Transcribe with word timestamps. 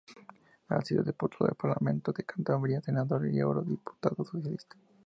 Ha 0.69 0.81
sido 0.81 1.03
diputado 1.03 1.45
del 1.45 1.53
Parlamento 1.53 2.11
de 2.11 2.23
Cantabria, 2.23 2.81
senador 2.81 3.27
y 3.29 3.37
eurodiputado 3.37 4.23
socialista. 4.25 4.75